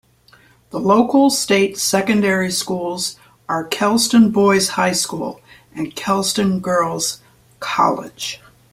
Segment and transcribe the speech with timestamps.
[0.71, 3.17] The local State secondary schools
[3.47, 5.41] are Kelston Boys' High School
[5.75, 7.21] and Kelston Girls'
[7.59, 8.41] College.